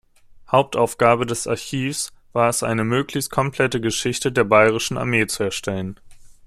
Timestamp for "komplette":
3.29-3.79